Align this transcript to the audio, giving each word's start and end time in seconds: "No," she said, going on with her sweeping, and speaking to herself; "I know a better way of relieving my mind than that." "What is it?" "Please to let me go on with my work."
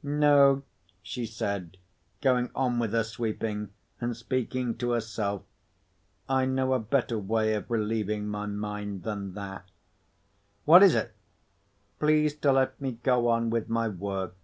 "No," 0.00 0.62
she 1.02 1.26
said, 1.26 1.76
going 2.20 2.52
on 2.54 2.78
with 2.78 2.92
her 2.92 3.02
sweeping, 3.02 3.70
and 4.00 4.16
speaking 4.16 4.76
to 4.76 4.92
herself; 4.92 5.42
"I 6.28 6.44
know 6.46 6.72
a 6.72 6.78
better 6.78 7.18
way 7.18 7.52
of 7.54 7.68
relieving 7.68 8.28
my 8.28 8.46
mind 8.46 9.02
than 9.02 9.34
that." 9.34 9.68
"What 10.64 10.84
is 10.84 10.94
it?" 10.94 11.16
"Please 11.98 12.36
to 12.36 12.52
let 12.52 12.80
me 12.80 12.92
go 13.02 13.26
on 13.26 13.50
with 13.50 13.68
my 13.68 13.88
work." 13.88 14.36